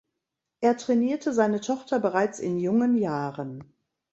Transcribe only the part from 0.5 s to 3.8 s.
Er trainierte seine Tochter bereits in jungen Jahren.